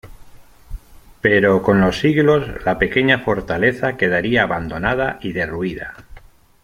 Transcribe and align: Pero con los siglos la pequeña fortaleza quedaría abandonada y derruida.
Pero 1.21 1.61
con 1.61 1.79
los 1.79 1.99
siglos 1.99 2.49
la 2.65 2.79
pequeña 2.79 3.19
fortaleza 3.19 3.97
quedaría 3.97 4.41
abandonada 4.41 5.19
y 5.21 5.31
derruida. 5.31 5.93